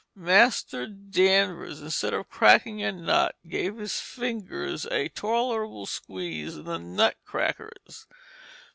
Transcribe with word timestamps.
Master 0.15 0.87
Danvers 0.87 1.79
instead 1.79 2.11
of 2.11 2.27
cracking 2.27 2.81
a 2.81 2.91
nut 2.91 3.35
gave 3.47 3.77
his 3.77 3.99
fingers 3.99 4.87
a 4.87 5.09
tolerable 5.09 5.85
squeeze 5.85 6.57
in 6.57 6.63
the 6.63 6.79
nut 6.79 7.17
crackers. 7.23 8.07